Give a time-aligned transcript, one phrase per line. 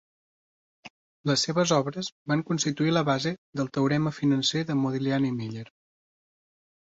[1.31, 5.67] Les seves obres van constituir la base del "teorema financer de Modigliani-Miller"